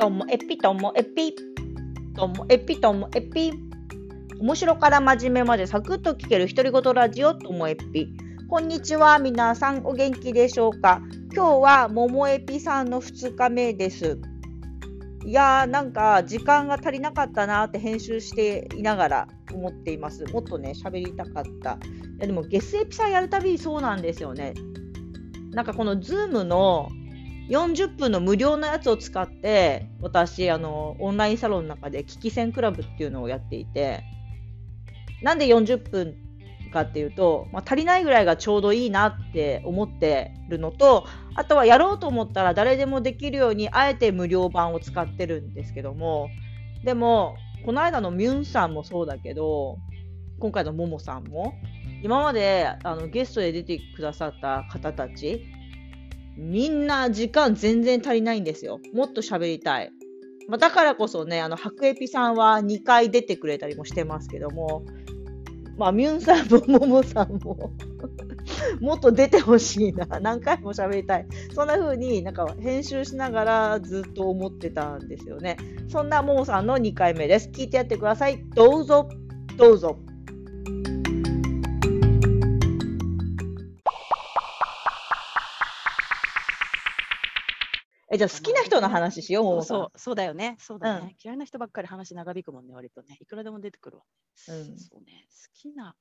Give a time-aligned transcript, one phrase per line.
[0.00, 1.34] ともエピともエピ
[2.16, 3.52] ともエピともエピ
[4.40, 8.08] 面白から真面目までサクッと聞ける独り言ラジオともエピ。
[8.48, 11.02] こんにちは皆さんお元気でしょうか？
[11.34, 14.18] 今日はももエピさんの2日目です。
[15.26, 20.24] いやーなんか時間が足りなかったなって編集していながら思っています。
[20.32, 21.72] もっとね喋りたかった。
[21.72, 21.76] い
[22.20, 24.54] やでもゲスエピさんやるたびそうなんですよね。
[25.50, 26.88] なんかこの Zoom の
[27.50, 34.04] 40分の無料のやつを使って私あのオンラインサロンの中で危機戦クラブっていうのをやっていて
[35.22, 36.14] なんで40分
[36.70, 46.28] かっていうと、まあ、足りないぐらいがちょうどいいなって思ってるのとあとはやろうと思ったら誰でもできるようにあえて無料版を使ってるんですけども
[46.84, 49.76] でもこの間のミュンさんもそうだけど
[50.38, 51.54] 今回のももさんも
[52.02, 55.44] 今まであのゲストで出てくださった方たち
[56.40, 58.80] みんな時間全然足りないんですよ。
[58.94, 59.92] もっと喋りたい。
[60.48, 64.84] まあ、だからこそね、あの、白エピさんは2回出てくれたりもしてますけども、
[65.76, 67.72] まあ、ミュンさんもももさんも
[68.80, 70.06] もっと出てほしいな。
[70.20, 71.26] 何回も喋りたい。
[71.54, 75.58] そんな風になんか編集しながらずっと思ってたんですよね。
[75.88, 77.50] そんなももさんの2回目です。
[77.52, 78.42] 聞いてやってください。
[78.54, 79.08] どうぞ、
[79.56, 79.98] どうぞ。
[88.12, 89.78] え、じゃあ好きな人の話しよう、ももさん。
[89.78, 90.56] そう、そうだよね。
[90.58, 91.00] そうだね。
[91.02, 93.16] うん嫌いな人ばっかり話長引くもんね、割とね。
[93.20, 94.04] いくらでも出てくるわ。
[94.48, 95.26] うんそうね。
[95.30, 95.94] 好きな。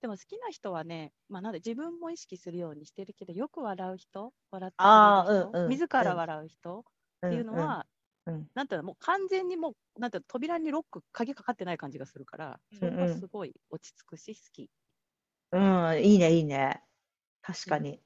[0.00, 6.82] でも好きな人はね、まあ、なんで自分も意識するようにしてるけど、よく笑う人、笑ってくれる人、うんうん自ら笑う人っ
[7.30, 7.86] ていうのは、
[8.26, 14.68] うんうんなんていうの、もう完全にもう、なんていうの、扉にロック、鍵かかってない感じがするから、それがすごい落ち着くし、好き。
[15.52, 16.82] うん、いいね、いいね。
[17.40, 18.00] 確かに。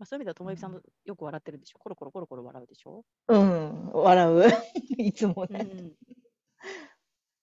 [0.00, 1.78] まあ、そういう意味では、ともゆきさんもよく笑ってるでしょ？
[1.78, 3.04] コロコロコロコロ笑うでしょ？
[3.28, 4.44] うん、笑う。
[4.96, 5.60] いつもね。
[5.60, 5.92] うん。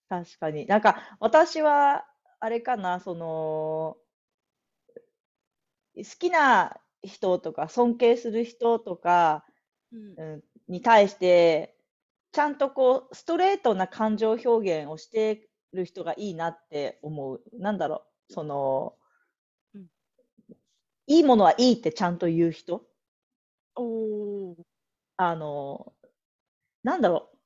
[0.10, 0.66] 確かに。
[0.66, 2.08] なんか、私は、
[2.40, 3.98] あれかな、その、
[5.96, 9.46] 好きな人とか、尊敬する人とか、
[9.94, 11.78] うんうん、に対して、
[12.32, 17.42] ちゃんとこう、ストレートな感情表現をしてる人がいいなって思う。
[17.54, 18.97] なんだろう、そのうん、
[21.08, 22.86] いいものはいいってちゃんと言う人？
[23.76, 24.56] おー。
[25.18, 25.94] あの、
[26.84, 27.38] なんだろう。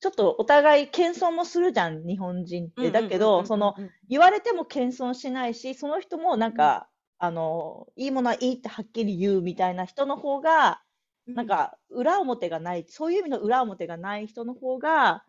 [0.00, 2.90] ちょっとお互い謙遜もするじゃん、日本人って。
[2.92, 10.82] だけど、その、うんうんうん言われても謙遜しないし、その人もなんか、あの、いいものはいいってはっきり言うみたいな人の方が、
[11.28, 15.24] うんなんか裏表がない、そういう意味の裏表がない人の方が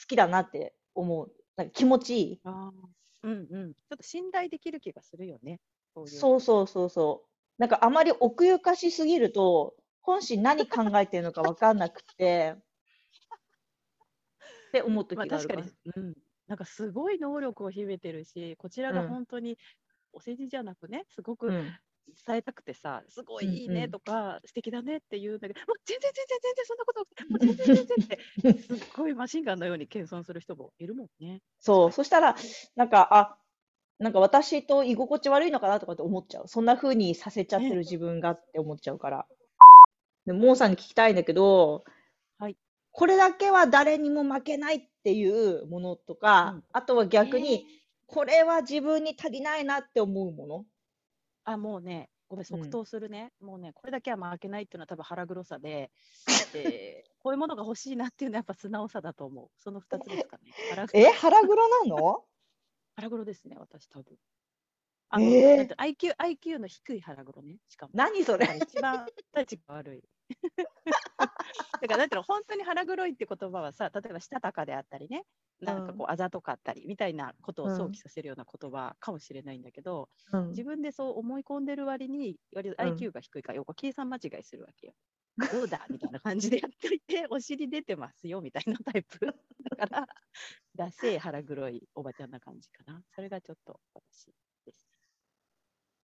[0.00, 1.32] 好きだなって思う。
[1.56, 2.40] なんか気持ちいい。
[2.44, 2.72] あー
[3.24, 3.74] うんうん。
[3.74, 5.60] ちょっと信頼できる気がするよね。
[5.94, 6.28] そういう。
[6.28, 7.28] そうそうそうそう。
[7.58, 12.62] なんかあまり奥ゆかしすぎると、本心何考えてるのか分かんなくて、っ
[14.72, 16.14] て思う時まあ、があるか確からに、うん。
[16.46, 19.58] なんかすごい能力を秘めてるし、こちらがうん本当に
[20.12, 21.78] お世辞じゃなくね、すごくうん。
[22.26, 28.20] 伝えたくてさ、すごいいいうんうんねとか、素敵だねって言うんだけど、もう全然全然全然そんなことなくて、もう全然全然って、
[28.56, 31.42] すっごいマシンガンのように謙遜する人もいるもんね。
[31.60, 32.36] そう、そしたら、
[32.74, 33.38] なんか、あ、
[34.02, 36.48] なんか私と居心地悪いのかなとかって思っちゃう。
[36.48, 39.26] そんな風にさせちゃってる自分がって思っちゃうから。
[40.26, 41.84] で、モーさんに聞きたいんだけど、
[42.38, 42.56] はい
[42.94, 47.82] これだけは誰にも負けないっていうものとか、うんあとは逆に、えー
[48.12, 50.66] これは自分に足りないなって思うもの？
[51.44, 53.32] あ、もうね、ごめん、うん即答するね。
[53.40, 55.90] もうね、これだけは負けないっていうのは多分腹黒さで、
[56.52, 59.48] でこういうものが欲しいなっていうのはやっぱ素直さだと思う。
[59.56, 60.52] その2つですかね。
[60.70, 62.24] 腹黒え、腹黒なの？
[62.96, 64.16] 腹黒ですね、私多分。
[65.10, 67.92] あの、えー IQ, IQ の低い腹黒ね、しかも。
[67.94, 70.02] 何それ一番立ちが悪い。
[71.82, 75.24] だから、だって本当に腹黒いって言葉はさ、例えばしたたかであったりね、
[75.60, 84.94] なんかこう、あざとかったりみたいなことを想起させるような言葉かもしれないんだけど、うん自分でそう思い込んでる割に、割とうん IQ が低いから、横計算間違いするわけよ。
[85.52, 89.26] どうだみたいな感じでやっておいて、お尻出てますよみたいなタイプ。
[89.76, 90.06] だから、
[90.74, 93.02] ダセえ腹黒いおばちゃんな感じかな。
[93.14, 94.34] それがちょっと私
[94.66, 94.86] です。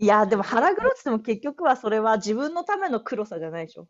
[0.00, 3.88] いや、でも腹黒っても結局はそれは自分のための黒さじゃないでしょ。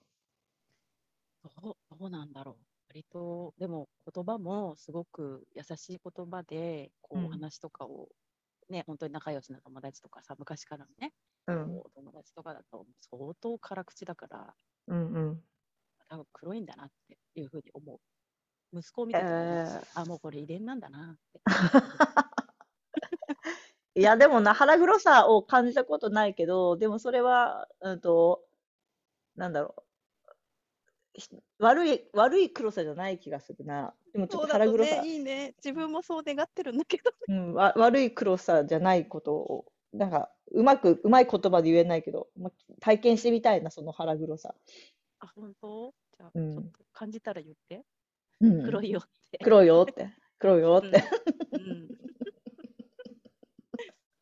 [1.63, 2.65] どうどうなんだろう。
[2.89, 8.09] 割と、でも言葉もすごく優しい言葉で、こうんう話とかを、
[8.71, 11.13] ね、本当に仲良しな友達とかさ、昔からのね、
[11.47, 11.83] うん。
[11.83, 14.55] こう友達とかだと相当辛口だから、
[14.87, 15.43] うんうん。
[16.09, 18.01] 多分黒いんだなっていうふうに思う。
[18.73, 21.41] 息子を見てえあ、もうこれ遺伝なんだなって。
[23.95, 28.45] いや、でもな、腹黒さを感じたことないけど、でもそれは、うんと、
[29.37, 29.83] なんだろう。
[31.15, 31.29] ひ
[31.59, 33.95] 悪い、悪い黒さじゃない気がするな。
[34.13, 35.55] でもちょっと腹黒さ、ね、いいね。
[35.57, 37.11] 自分もそう願ってるんだけど。
[37.29, 42.51] うん、わ悪い黒さじゃないことを、なんか、うまく、うまい言葉で言えないけど、ま、
[42.81, 44.55] 体験してみたいな、その腹黒さ。
[45.21, 45.95] あ、本当？
[46.17, 47.85] じゃあ、うんちょっと感じたら言って。
[48.41, 49.39] うん黒いよって。
[49.43, 50.11] 黒いよって。
[50.39, 51.03] 黒いよって。
[51.53, 51.89] うん。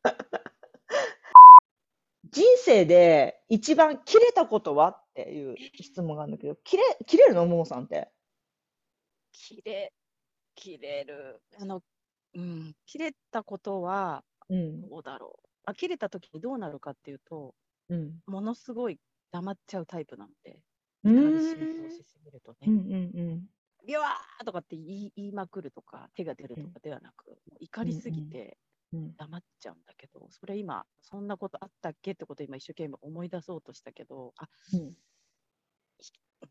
[2.31, 7.45] 人生で一番切れたことはっていう質問があるんだけど、切れ、切れるの？
[7.45, 8.11] ももさんって。
[9.31, 9.93] 切れ、
[10.55, 11.41] 切れる。
[11.59, 11.83] あの、
[12.33, 14.81] うん、切れたことは、うん。
[14.81, 15.47] どうだろう。
[15.65, 17.53] あ、切れた時にどうなるかっていうと、
[17.89, 18.19] うん。
[18.25, 18.99] ものすごい
[19.31, 20.59] 黙っちゃうタイプなので、
[21.03, 23.45] うん浸透しすぎるとうんね、うん
[23.87, 28.59] ビワーとかって言い言いまくるとか、手が出るとかではなく、怒りすぎて
[28.93, 29.15] うん。
[29.17, 34.97] 黙っちゃうんだけど、それ今、そんなことあったっけってことを今一生懸命思い出そうとしたけど、あ、うん。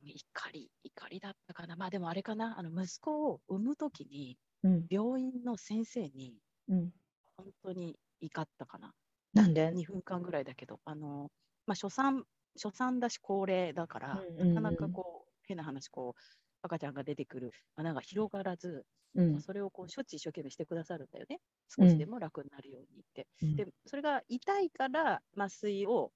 [0.03, 1.77] 怒り、怒りだったかな。
[1.77, 4.89] まあでもあれかな、あの息子を産むときに、うん。
[4.89, 6.93] 病院の先生にうん。
[7.37, 8.95] 本当に怒ったかな。
[9.35, 11.31] なんで？2分間ぐらいだけど、あの、
[11.67, 12.25] まあ、初産、
[12.63, 16.21] 初産だし高齢だから、なかなかこう、変な話、こう、
[16.63, 19.41] 赤ちゃんが出てくる穴が広がらず、うん。
[19.41, 21.41] それをこう処置一生懸命してくださるんだよね。
[21.69, 23.27] 少しでも楽になるようにって。
[23.43, 26.13] うんで、それが痛いから麻酔を、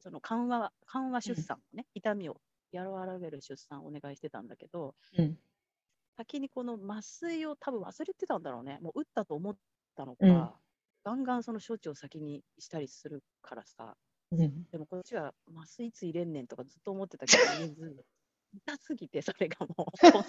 [0.00, 2.40] その緩和、緩和出産をね、痛みを
[2.72, 5.38] 和らげる出産をお願いしてたんだけど、うん。
[6.16, 8.78] 先にこの麻酔を多分忘れてたんだろうね。
[8.80, 9.56] もう打ったと思っ
[9.96, 10.50] たのか、うん
[11.04, 13.96] ガンガンその処置を先にしたりするからさ、
[14.30, 14.66] うん。
[14.72, 17.42] でもこっちは麻酔いつ入れんねんとかずっと思ってたけど、
[18.54, 20.24] 痛すぎて、それがもう、 本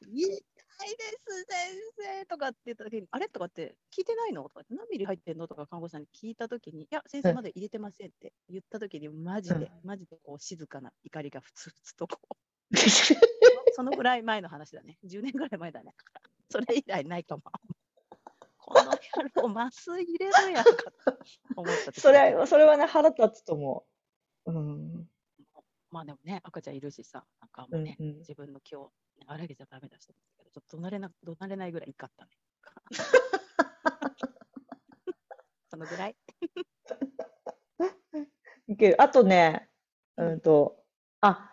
[0.00, 0.42] 当に。
[0.78, 3.28] 痛いです、先生とかって言った時に、あれ？
[3.28, 4.42] とかって聞いてないの？
[4.44, 5.48] とかって、何ミリ入ってんの？
[5.48, 12.36] とか看護師さんに聞いた時に、いや、先生まだ入れてませんって言った時に、マジで、マジでこう静かな怒りがふつふつとこう、
[13.74, 14.98] そのぐらい前の話だね。
[15.04, 15.94] 10年ぐらい前だね。
[16.50, 17.42] それ以来ないかも。
[18.58, 21.18] この野郎、麻酔入れろやんかと
[21.56, 23.86] 思った時それ、それはね、腹立つと思
[24.46, 24.52] う。
[24.52, 25.10] うん。
[25.90, 28.92] まあでもね、赤ちゃんいるしさ、なんかもうね、うんうん自分の気を
[29.26, 32.30] 荒げちゃダメだしと思ったけど、ちょっと怒鳴れな怒鳴れないぐらい怒ったね。
[35.70, 36.16] そのぐらい。
[38.68, 39.02] いける。
[39.02, 39.68] あとね、
[40.16, 40.76] うんうんと、
[41.20, 41.52] あ、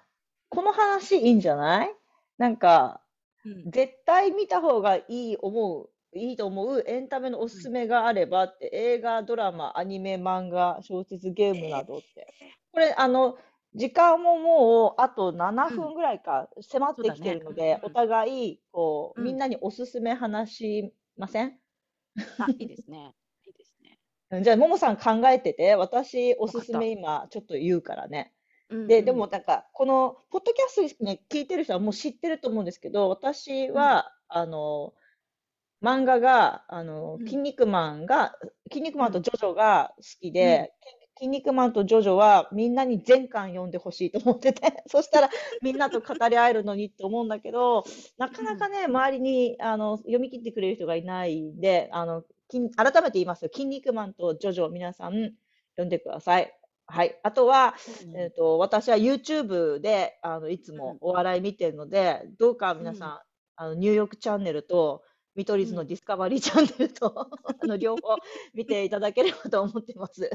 [0.49, 1.95] この話いいんじゃない？
[2.37, 3.01] なんか、
[3.45, 12.33] うん、絶対見た方がいい思う、いいと思うエンタメのおすすめがあればって、映画、ドラマ、アニメ、漫画、小説、ゲームなどって。
[12.71, 13.37] これ、あの、
[13.75, 17.65] 時間ももうあと7分ぐらいか迫ってきてるのそうだね。
[17.65, 17.83] で、うん。
[17.85, 19.23] お互い、こう、うん。
[19.23, 21.59] みんなにおすすめ話しません？
[22.39, 23.15] あ、いいですね。
[23.45, 23.99] いいですね。
[24.31, 28.33] うんじゃあ、ももさん考えてて、私、おすすめ今、ちょっと言うからね。
[28.69, 34.93] うんで、でもなんか、この、ポッドキャストね、聞いてる人はもう知ってると思うんですけど、私は、あの、
[35.83, 37.25] 漫画が、あの、うん。
[37.25, 38.35] 筋肉マンが、
[38.71, 40.73] 筋肉マンとジョジョが好きで、
[41.17, 45.29] 筋肉マンとジョジョはみんなに全巻読んでほしいと思ってて、 そしたら
[45.61, 47.83] みんなと語り合えるのにって思うんだけど、
[48.17, 53.51] なかなかね、周りに、あの、読み切ってくれる人がいないんで、あの、筋改めて言いますよ。
[53.53, 55.13] 筋肉マンとジョジョ、皆さん
[55.75, 56.53] 読んでください。
[56.85, 57.19] はい。
[57.23, 63.19] あとは、そうねえっと、私は YouTube で、あの、いつもお笑い見てるので、どうか皆さん、
[63.55, 65.03] あの、ニューヨークチャンネルと、
[65.35, 67.29] 見取り図のうんディスカバリーチャンネルと、
[67.61, 68.15] あの、両方
[68.53, 70.29] 見ていただければと思ってます。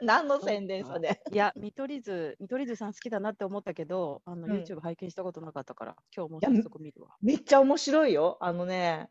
[0.02, 1.20] 何の宣伝それ。
[1.30, 7.18] いや、見取り図、見取り図さん好きだなって思ったけど、あの、うん YouTube 拝見したことなかったから、今日も早速見るわ。
[7.20, 8.38] めっちゃ面白いよ。
[8.40, 9.10] あのね、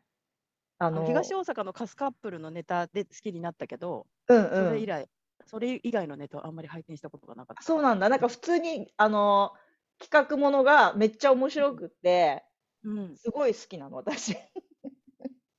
[0.78, 4.82] ああのの、東大阪のカスカップルのネタで好きになったけど、うんそれうん。
[4.82, 5.08] 以来、
[5.46, 7.62] それ以外のネタはあんまり拝見したことがなかった。
[7.62, 8.08] そうなんだ。
[8.08, 9.52] なんか普通に、あの、
[9.98, 12.44] 企画ものがめっちゃ面白くって、
[12.82, 13.16] うん。
[13.16, 14.36] すごい好きなの、私。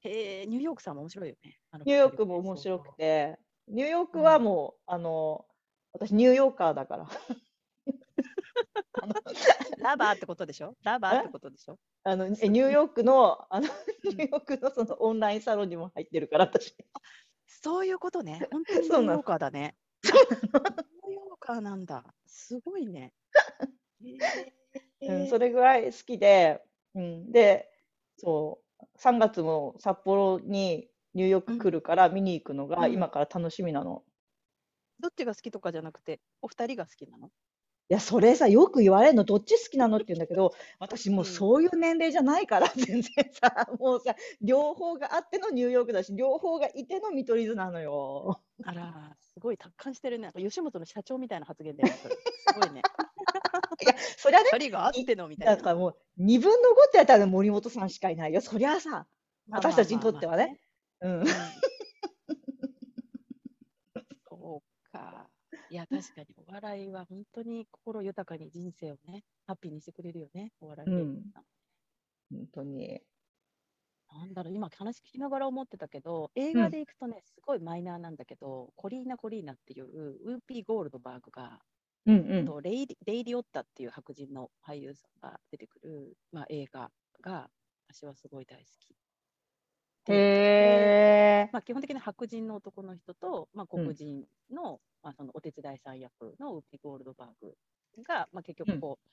[0.01, 1.59] へえ、ニューヨークさんも面白いよね。
[1.85, 2.95] ニューヨークも面白く。
[2.97, 5.45] て、ニューヨークはもう、あの、
[5.93, 7.07] 私ニューヨーカーだから。
[9.79, 10.75] ラバーってことでしょ？
[10.83, 11.77] ラバーってことでしょ？
[12.03, 13.67] あの、えニューヨークの、あの、
[14.03, 16.75] うんニューヨークのそのオンラインサロンにも入ってるから、私。
[17.47, 18.47] そういうことね。
[18.51, 19.75] 本当にニューヨーカーだね。
[20.03, 22.03] ニューヨーカーなんだ。
[22.25, 23.13] すごいね。
[25.01, 26.61] へうん、えそれぐらい好きで、
[26.95, 27.69] うん、で、
[28.17, 34.03] そう、3月も札幌にニューヨーク来るから見に行くのがうん今から楽しみなの。
[34.99, 37.31] どっちが好きとかじゃなくて、お二人が好きなの？
[37.89, 48.41] いや、それさ、よく言われるの、どっち好きなのって言うんだけど、私もううんそういう年齢じゃないから、 全然さ、もうさ、両方があってのニューヨークだし、両方がいての見取り図なのよ。
[48.63, 50.31] あら、すごい達観してるね。
[50.37, 51.97] 吉本の社長みたいな発言だよね。
[52.01, 52.81] それすごいね。
[53.85, 55.55] や、そりゃね、があってのみたいな。
[55.57, 58.41] だからもう、二分の5ってやったら森本さんしかいないよ。
[58.41, 59.07] そりゃさ、
[59.47, 60.61] まあ私たちにとってはね。
[61.01, 61.21] うん。
[61.21, 61.61] う ん
[64.29, 65.29] そうか。
[65.69, 71.45] いや、確かにお笑いは本当に心豊かに人生をね、ハッピーにしてくれるよね、お笑い芸人さん
[72.31, 73.01] 本当に。
[74.09, 81.61] なんだろう、今話聞きながら思ってたけど、映画で行くとね、すごいマイナーなんだけど、コリーナ・コリーナっていうウーピー・ゴールドバーグが、
[82.05, 82.45] うんうん。
[82.45, 86.91] とレイリレイリオッタっていう白人の俳優さんが出てくる、まあ、映画
[87.21, 87.49] が
[87.89, 88.95] 私はすごい大好き。
[90.07, 91.49] へえ。
[91.51, 93.83] まあ、基本的に白人の男の人と、まあ、うん。
[93.83, 97.55] 黒人の,、まあそのお手伝いさん役のウーピー・ゴールドバーグ
[98.03, 99.07] が、まあ、結局こう、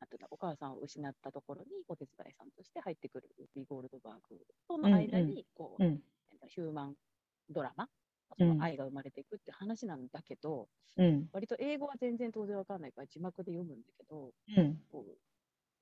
[0.00, 6.02] なんていうのお母さんを失ったところにお手伝いさんとして入ってくるウーピー・ゴールドバーグとの間にこう、うん。
[6.48, 6.94] ヒューマン
[7.50, 7.88] ドラマ、
[8.38, 8.46] うん。
[8.46, 11.28] その愛が生まれていくって話なんだけど、うん。
[11.32, 14.82] 割と英語は全然当然わかんないから字幕で読むんだけど、うん。
[14.90, 15.18] こう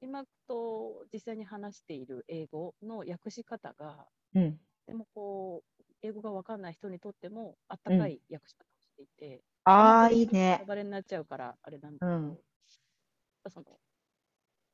[0.06, 4.60] 字幕と実際に話している英語の訳し方が、うん。
[4.86, 10.64] でもこう、英語がわかんない人にとっても、あったかい訳し方をしていて、ああ、いいネねタ。
[10.66, 12.38] バレになっちゃうから、あれなんだけど、うん
[13.50, 13.80] その、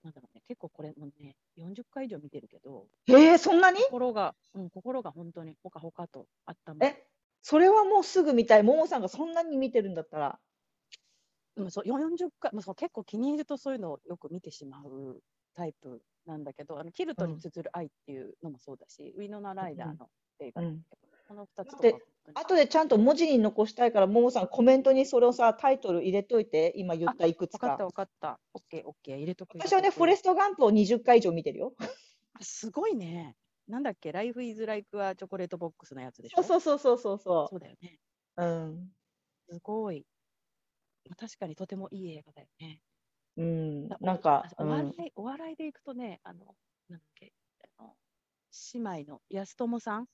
[0.03, 3.79] なんだろうね、結構これもね、40回以上見てるけど、へえ、そんなに？
[3.81, 6.75] 心が、うん、心が本当にほかほかとあった。
[6.81, 7.07] え、
[7.43, 8.62] それはもうすぐ見たい。
[8.62, 10.41] ももさんがそんなに見てるんだったら。
[11.57, 15.21] うん、そう40回、まあ、そう結構気に入るとそういうのをよく見てしまう
[15.55, 20.09] タイプなんだけど、あのキルトに綴る愛っていうのもそうだし、ウィノナ・ライダーの
[20.41, 20.81] 映画、うん
[21.29, 21.99] この2つとか
[22.35, 27.85] 後でちゃんと文字に残したいから、ももさんコメントにそれをさ、タイトル入れといて、今言ったいくつか分かった。
[27.87, 28.41] 分かった。
[28.53, 29.57] オッケーオッケー入れとく。
[29.59, 31.75] 私はね、フォレスストガンプを20回以上見てるよ。
[32.41, 33.37] すごいね。
[33.69, 36.43] なんだっけ、Life is like a chocolate box のやつでしょ？
[36.43, 37.99] そうそうそうそうそそうだよね。
[38.37, 38.45] う。
[38.45, 38.93] うん。
[39.49, 40.05] すごい。
[41.09, 42.81] まあ確かにとてもいい映画だよね。
[43.37, 44.01] うんだ。
[44.01, 44.95] なんか、お笑うん。
[45.07, 46.57] い、お笑いでいくとね、あの、
[46.89, 47.33] なんだっけ、
[47.79, 47.97] あの
[48.75, 50.09] 姉妹の安友さん？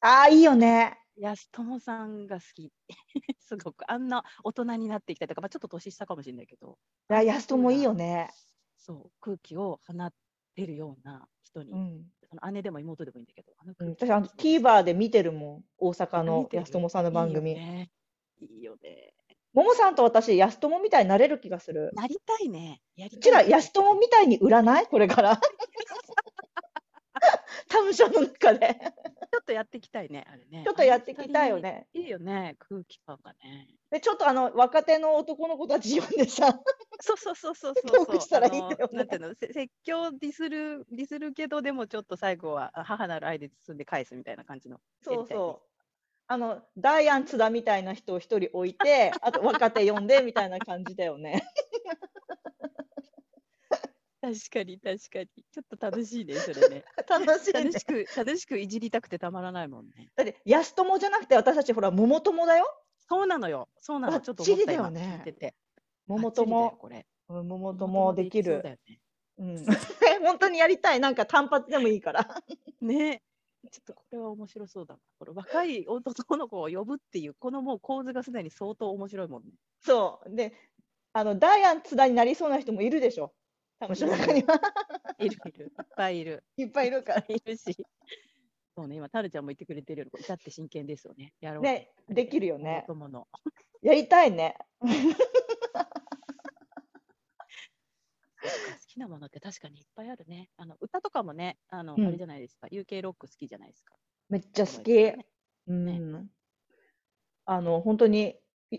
[0.00, 0.98] ああ、いいよね。
[1.16, 2.72] 安友さんが好き。
[3.40, 3.90] すごく。
[3.90, 6.78] あんな大人になってきたりとか、まあ、ちょっと年下かもしれないけど、
[7.10, 8.28] いや、安友いいよね。
[8.76, 10.12] そう、空気を放っ
[10.54, 12.12] てるような人に、うん。
[12.28, 15.64] その姉でも妹でもいいんだけど、あの私、あの、TVer で見てるもん。
[15.78, 17.50] 大阪の安友さんの番組。
[17.50, 17.90] いいよね。
[18.38, 19.01] いいよね。
[19.52, 21.90] ももさんと私、安友みたいになれる気がする。
[21.94, 22.80] なりたいね。
[22.96, 24.86] やりうちらたい安友みたいに売らない？
[24.88, 25.40] これから。
[27.68, 28.78] タムショーの中で。
[29.32, 30.62] ちょっとやっていきたいね、あれね。
[30.64, 31.86] ちょっとやっていきたいよね。
[31.94, 33.68] いいよね、空気感がね。
[33.90, 36.58] で、ちょっとあの、若手の男の子たち呼んでさ、
[37.00, 44.80] そうそうそうそうそうしたらいいんだよねあのなんていうの、せ説教ディスる、ディスるけど、でもちょっと最後はあ母なる愛で包んで返すみたいな感じの。
[45.02, 45.71] そうそう。
[46.32, 51.42] あの、ダイアン津田みたいな人を一人置いて、 あと若手呼んでみたいな感じだよね。
[54.22, 55.26] 確かに確かに。
[55.52, 56.84] ちょっと楽しいね、それね。
[57.06, 57.78] 楽しいね楽。
[57.78, 60.10] しく、楽しくいじりたくてたまらないもんね。
[60.16, 62.64] だって、安友じゃなくて私たちほら、桃友だよ。
[62.96, 63.68] そうなのよ。
[63.80, 64.18] そうなの。
[64.20, 65.54] ちょっと思ったよ今ねてて。
[66.06, 66.70] 桃友。
[66.70, 67.06] これ。
[67.28, 68.70] うん桃友できるそうだ。
[68.70, 69.00] よね。
[69.36, 69.66] うん。
[70.24, 71.00] 本当にやりたい。
[71.00, 72.42] なんか単発でもいいから。
[72.80, 73.22] ね
[73.72, 75.00] ちょっとこれは面白そうだな。
[75.18, 79.50] これ若い男の子を呼ぶっていう、このもう構図がすでに相当面白いもんね。
[79.80, 80.36] そう。
[80.36, 80.52] で、
[81.14, 83.32] あの、ダイアン津田になりそうな人もいるでしょ。
[83.80, 84.60] 多分、その中には。
[85.18, 85.64] いるいる。
[85.64, 86.44] いっぱいいる。
[86.58, 87.24] いっぱいいるから。
[87.28, 87.74] いるし。
[88.76, 91.32] そうね、今、タルちゃんも言ってくれてるように、至って真剣ですよね。
[91.40, 91.62] やろう。
[91.62, 92.84] ね、できるよね。
[92.86, 93.26] 友の。
[93.82, 94.56] やりたいね。
[98.42, 98.48] 好
[98.86, 100.50] きなものって確かにいっぱいあるね。
[100.56, 102.66] あの歌とかもね、あの、うんあれじゃないですか。
[102.68, 103.94] UK ロック好きじゃないですか。
[104.28, 104.92] めっちゃ好き。
[104.92, 105.26] ね
[105.66, 106.30] うん。
[107.44, 108.36] あの、本当に、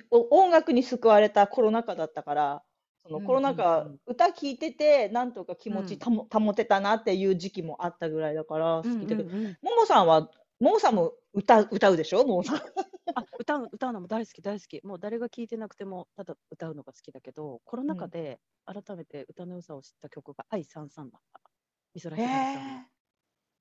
[0.09, 2.63] 音楽に救われたコロナ禍だったから、
[3.05, 10.29] そのうんコロナうん禍うん、歌聴いてて、なんとか気持うんちたも保てたなっていう時期もあったぐらいだから、好きだけど、うんうんうんももさんは、
[10.63, 12.25] ももさんも歌歌うでしょ？
[12.25, 12.61] ももさん。
[13.15, 21.41] あ歌う歌うのも大好き大好きもう誰が聴いてなくてもただ歌うのが好きだけどコロナ禍で改めて歌の良さを知った曲が「愛33」だった
[21.93, 22.81] 美空ひばりさんの。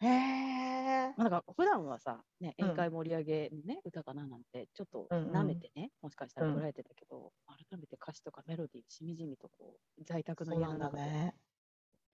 [0.01, 1.15] へえ。
[1.17, 11.37] まあ、だから普段はさ、ね、うん宴会盛り上げのね、歌かななんてちょっとうんうん舐めてね、もしかしたらうん捉えてたけど、改めて歌詞とかメロディーしみじみとこう在宅の家の中でね。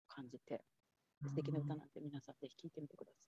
[0.08, 0.64] 感じて、
[1.26, 3.18] 素敵な歌なんで皆さんぜひ聴いてみてくださ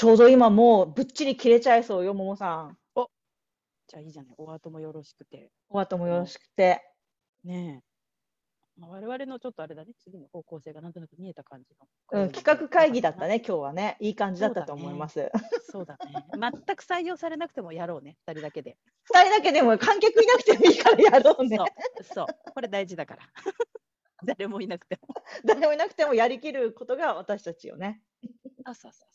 [0.00, 2.70] ちょうど今もうぶっちり切れちゃいそうよ、ももさん。
[2.96, 3.04] い。
[3.86, 5.50] じゃあいいじゃない、お後もよろしくて。
[5.68, 6.82] お後もよろしくて。
[7.44, 7.82] ね
[8.78, 8.80] え。
[8.80, 11.74] まあ、我々のちょっとあれだね、次の方向性がなんとなく見えた感じ
[12.14, 12.22] の。
[12.22, 13.28] うん、企画会議だったね。
[13.28, 13.98] ね、今日はね。
[14.00, 15.30] いい感じだったと思います。
[15.70, 16.24] そうだね。
[16.32, 18.78] 全く採用されなくてもやろうね、二人だけで。
[19.02, 21.58] 二人だけでも観客いなくてもいいからやろうね。
[22.14, 22.26] そう。
[22.54, 23.22] これ大事だから。
[24.24, 25.08] 誰もいなくても。
[25.44, 28.00] 誰もいなくてもやりきることが私たちよね。
[28.64, 29.09] そうそうそうそう。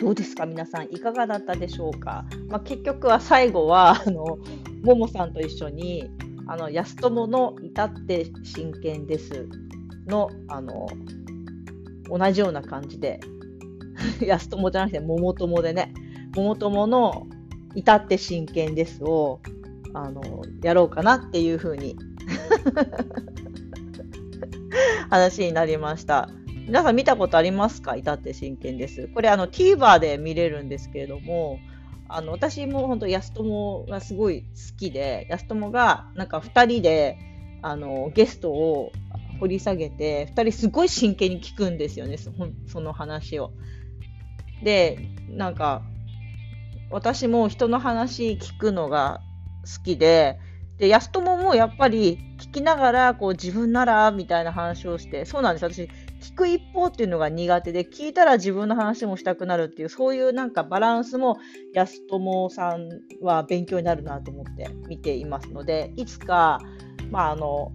[0.00, 0.46] どうですか？
[0.46, 4.38] 皆さんいかがだったでしょうか、まあ、結局は最後はあの
[4.82, 6.10] ももさんと一緒に
[6.46, 9.48] あの安友の「至って真剣です。
[10.06, 10.86] の」あの
[12.10, 13.20] 同じような感じで
[14.26, 15.92] 安友じゃなくて桃友でね
[16.34, 17.26] 桃友の
[17.74, 19.40] 「至って真剣ですを」
[19.94, 20.22] あの
[20.62, 21.96] やろうかなっていうふうに
[25.10, 26.28] 話になりました。
[26.68, 27.96] 皆さん見たことありますか？
[27.96, 29.08] 至って真剣です。
[29.08, 31.58] これあの TVer で見れるんですけれども、
[32.10, 34.46] あの私も本当安友がすごい好
[34.76, 37.16] きで、安友がなんか2人で
[37.62, 38.92] あのゲストを
[39.40, 42.30] 掘り下げて、2人すごい真剣に聞くんですよね、そ
[42.66, 43.50] その話を。
[44.62, 44.98] で、
[45.30, 45.80] なんか
[46.90, 49.22] 私も人の話聞くのが
[49.62, 50.38] 好きで、
[50.76, 55.64] で、安友もやっぱり聞きながら、こう自分ならみたいな話をして、そうなんです。
[55.64, 55.88] 私、
[56.20, 61.38] 聞く一方っていうのが苦手で、聞いたら自分の話もしたくなるっていう、そういうなんかバランスも
[61.74, 62.88] 安友さん
[63.20, 66.60] は勉強になるなと思って見ていますので、いつか、
[67.10, 67.72] まああの、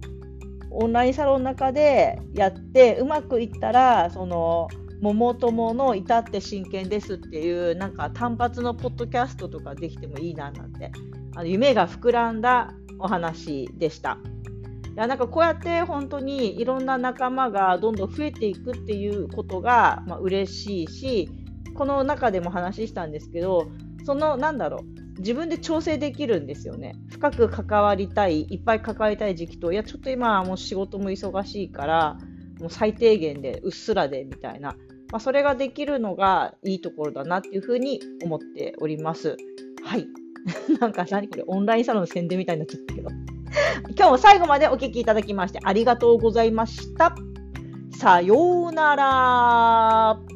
[0.70, 4.68] オンラインサロンの中でやってうまくいったら、その、
[5.00, 10.90] 桃友の至って真剣ですっていうなんか単発のポッドキャストとかできてもいいななんて
[11.34, 14.18] あの夢が膨らんだお話でした。
[14.96, 21.28] やなんかこうやって本当にいろんな仲間がどんどん増えていくっていうことが、まあ、嬉しいし
[21.74, 23.68] この中でも話したんですけど
[24.04, 32.18] そのなんだろう自分で調整できるんですよね深く関わりたいいっぱい関わりたい時期といやちょっと今はもう仕事も忙しいから
[32.60, 34.76] もう最低限でうっすらでみたいな、
[35.10, 39.36] まあ、それができるのがいいところだなっていうふうに思っております。
[39.84, 40.06] はい
[40.80, 43.23] なんか何これオンラインサロンの宣伝みたいになっちゃったけど。
[43.96, 47.14] 今日も最後までお聴きいただきましてありがとうございました。
[47.98, 50.33] さようなら。